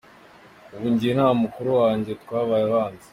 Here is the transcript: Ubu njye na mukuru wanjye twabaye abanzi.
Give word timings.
Ubu 0.73 0.85
njye 0.93 1.11
na 1.17 1.25
mukuru 1.43 1.69
wanjye 1.81 2.11
twabaye 2.23 2.63
abanzi. 2.69 3.07